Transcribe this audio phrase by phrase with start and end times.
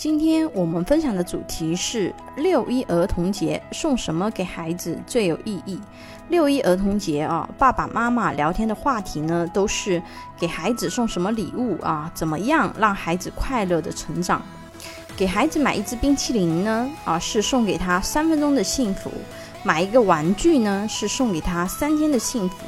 [0.00, 5.78] 今天我们分享的主题是六一儿童节送什么给孩子最有意义？
[6.30, 10.02] 六一儿童节啊，爸爸妈妈聊天的话题呢，都是
[10.38, 12.10] 给孩子送什么礼物啊？
[12.14, 14.40] 怎么样让孩子快乐的成长？
[15.18, 19.10] 给孩子买一支冰淇淋呢，啊，是送给他三分钟的幸福；
[19.62, 22.64] 买一个玩具呢，是送给他三天的幸福；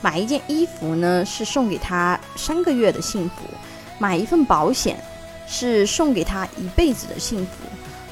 [0.00, 3.44] 买一件衣服呢，是送给他三个月的幸福；
[4.00, 4.96] 买一份保险。
[5.52, 7.52] 是送给他一辈子的幸福。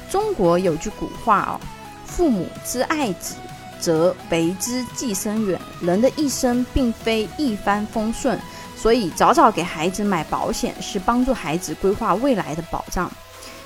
[0.09, 1.59] 中国有句古话哦，
[2.05, 3.35] 父母之爱子，
[3.79, 5.59] 则为之计深远。
[5.81, 8.39] 人的一生并非一帆风顺，
[8.77, 13.11] 所以早早给孩子买保险是帮助孩子规划未来的保障。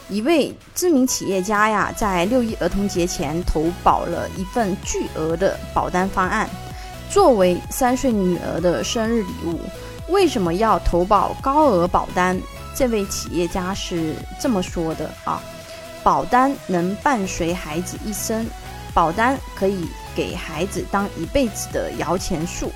[0.08, 6.48] 一位知名企业家呀，在六一儿童节前投保了一份巨额的保单方案，
[7.09, 9.59] 作为三岁女儿的生日礼物。
[10.08, 12.39] 为什么要投保高额保单？
[12.76, 15.42] 这位企业家是这么说的啊：
[16.04, 18.46] 保单能伴随孩子一生，
[18.94, 22.72] 保单可以给孩子当一辈子的摇钱树，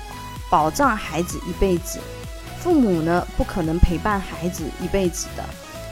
[0.48, 2.00] 保障孩子一辈子。
[2.58, 5.44] 父母呢，不可能陪伴孩子一辈子的。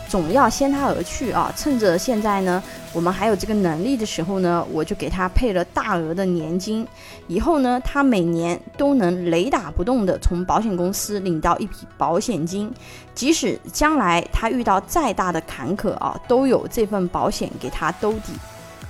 [0.09, 1.53] 总要先他而去啊！
[1.55, 2.63] 趁着现在呢，
[2.95, 6.87] 我们还有这个能力的时候呢，我就给他配了大额的年金。
[7.27, 12.73] 以后呢，他每年都能雷打不动的从保险公司领到一笔保险金，
[13.15, 18.33] 即使将来他遇到再大的坎坷啊，都有这份保险给他兜底，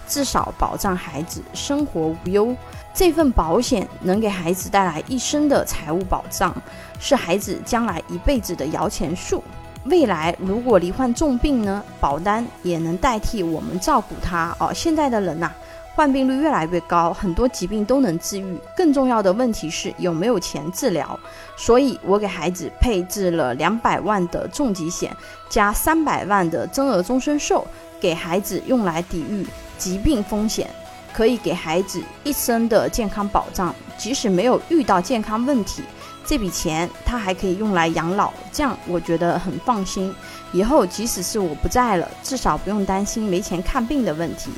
[0.06, 2.54] 至少保障孩子生活无忧。
[2.94, 6.54] 这份保险能给孩子带来一生的财务保障，
[6.98, 9.42] 是孩子将来一辈子的摇钱树。
[9.84, 14.72] 未来如果罹患重病呢，保单也能代替我们照顾他哦。
[14.74, 15.50] 现在的人呐，
[15.94, 18.58] 患病率越来越高，很多疾病都能治愈。
[18.76, 21.18] 更重要的问题是有没有钱治疗。
[21.56, 25.16] 所以我给孩子配置了两百万的重疾险，
[25.48, 27.66] 加三百万的增额终身寿，
[27.98, 29.46] 给孩子用来抵御
[29.78, 30.68] 疾病风险，
[31.12, 35.82] 可以给孩子一生的健康保障，即使没有遇到健康问题。
[36.28, 40.14] 这笔钱他还可以用来养老，这样我觉得很放心。
[40.52, 44.50] 以后即使是我不在了，至少不用担心没钱看病的问题。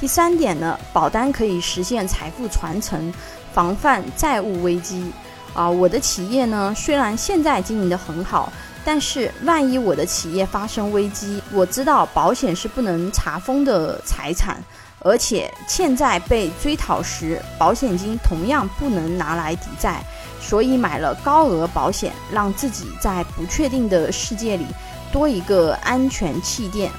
[0.00, 3.14] 第三点呢，保单可以实现财富传承，
[3.52, 5.12] 防范债务危机。
[5.54, 8.52] 啊，我的企业呢，虽然现在经营得很好，
[8.84, 14.60] 但是万一我的企业发生危机，我知道保险是不能查封的财产，
[14.98, 20.02] 而且欠债被追讨时，保险金同样不能拿来抵债。
[20.42, 24.66] 所以买了高额保险，让自己在不确定的世界里
[25.12, 26.90] 多一个安全气垫。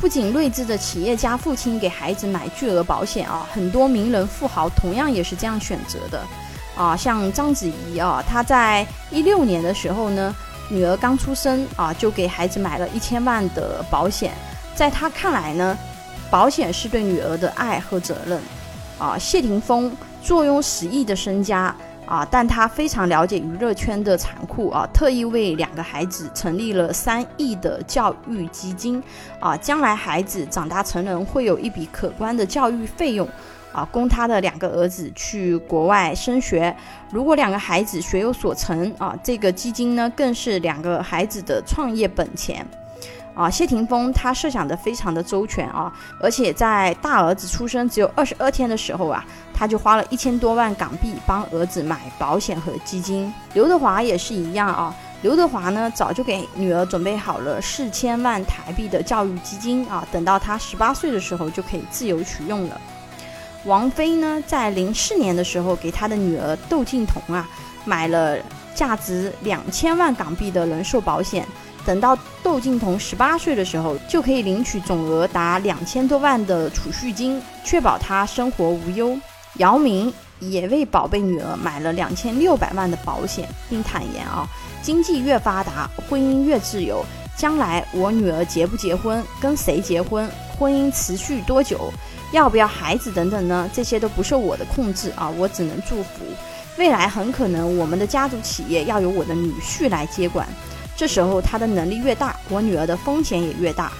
[0.00, 6.22] 不仅睿智的企业家父亲给孩子买巨额保险啊，很多名人富豪同样也是这样选择的
[6.74, 6.96] 啊。
[6.96, 10.34] 像章子怡啊，她在一六年的时候呢，
[10.70, 14.32] 女儿刚出生啊，就给孩子买了一千万的保险。
[14.74, 15.78] 在她看来呢，
[16.30, 18.40] 保险是对女儿的爱和责任
[18.98, 19.18] 啊。
[19.18, 21.76] 谢霆锋坐拥十亿的身家。
[22.10, 29.00] 啊，但他非常了解娱乐圈的残酷啊，特意为两个孩子成立了三亿的教育基金
[29.38, 33.28] 啊，将来孩子长大成人会有一笔可观的教育费用
[33.72, 36.74] 啊，供他的两个儿子去国外升学。
[37.12, 42.66] 如果两个孩子学有所成啊，这个基金呢，更是两个孩子的创业本钱。
[43.40, 45.90] 啊，谢霆锋他设想的非常的周全啊，
[46.20, 49.24] 而且在大儿子出生只有二十二天的时候啊，
[49.54, 53.32] 他就花了一千多万港币帮儿子买保险和基金。
[53.54, 62.78] 刘德华也是一样啊，刘德华呢早就给女儿准备好了四千万台币的教育基金啊，等到他十八岁的时候就可以自由取用了。
[63.64, 67.48] 王菲呢，在零四年的时候给她的女儿窦靖童啊
[67.86, 68.36] 买了
[68.74, 71.46] 价值两千万港币的人寿保险。
[71.84, 79.18] 等到窦靖童十八岁的时候，就可以领取总额达两千多万的储蓄金，确保他生活无忧。
[79.54, 84.46] 姚明也为宝贝女儿买了两千六百万的保险，并坦言啊，
[84.82, 87.04] 经济越发达，婚姻越自由。
[87.36, 91.90] 将来我女儿结不结婚，跟谁结婚，婚姻持续多久，
[92.32, 93.68] 要不要孩子等等呢？
[93.72, 96.20] 这些都不受我的控制啊，我只能祝福。
[96.76, 100.46] 未来很可能我们的家族企业要由我的女婿来接管。
[101.00, 103.90] 这时候他的能力越大，我女儿的风险也越大，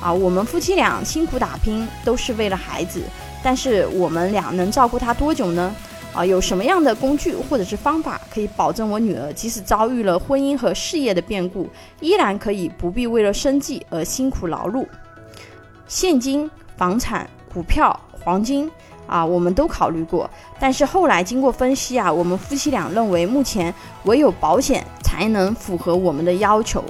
[0.00, 3.02] 啊，我们夫妻俩辛苦打拼都是为了孩子，
[3.42, 5.76] 但是我们俩能照顾她多久呢？
[6.14, 11.68] 啊，有什么样的工具或者是方法可以保证我女儿即使遭遇了婚姻和事业的变故，
[12.00, 14.86] 依然可以不必为了生计而辛苦劳碌？
[15.86, 18.70] 现金、房产、股票、黄金。
[19.08, 23.72] 啊，我们都考虑过，但是后来经过分析啊，我们夫妻俩认为目前
[24.02, 24.84] 唯有保险
[25.16, 26.84] 才能符合我们的要求。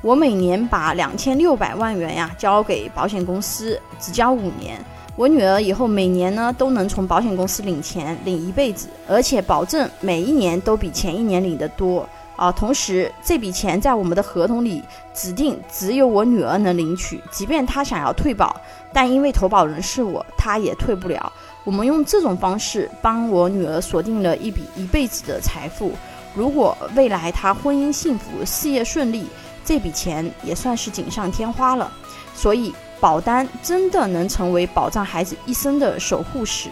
[0.00, 4.78] 我每年把两千六百万元呀交给保险公司，只交五年。
[5.16, 12.52] 我女儿以后每年呢都能从保险公司领钱，领一辈子，而且保证每一年都比前一年领得多啊。
[12.52, 14.80] 同时，这笔钱在我们的合同里
[15.12, 18.54] 指定只有我女儿能领取，即便她想要退保，
[18.92, 21.32] 但因为投保人是我，她也退不了。
[21.64, 25.90] 我们用这种方式帮我女儿锁定了一笔一辈子的财富。
[26.34, 29.28] 如果未来他婚姻幸福、事业顺利，
[29.64, 31.90] 这笔钱也算是锦上添花了，
[32.34, 36.68] 所以保单真的能成为保障孩子一生的守护石。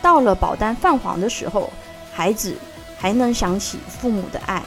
[0.00, 1.70] 到了保单泛黄的时候，
[2.12, 2.56] 孩子
[2.96, 4.62] 还能想起父母的爱。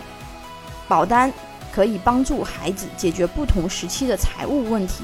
[0.88, 1.32] 保单
[1.74, 5.04] 可以帮助孩子解决不同时期的财务问题。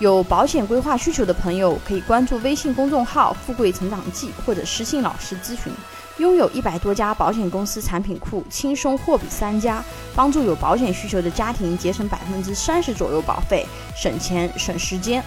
[0.00, 5.72] 有保险规划需求的朋友，可以关注微信公众号“富贵成长记”或者私信老师咨询。
[6.20, 9.82] 拥有一百多家保险公司产品库，轻松货比三家，
[10.14, 15.24] 帮助有保险需求的家庭节省百分之三十左右保费，省钱省时间。